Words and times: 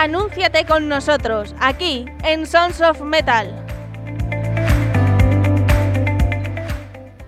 anúnciate 0.00 0.64
con 0.64 0.88
nosotros, 0.88 1.54
aquí 1.60 2.06
en 2.24 2.46
Sons 2.46 2.80
of 2.80 3.02
Metal. 3.02 3.59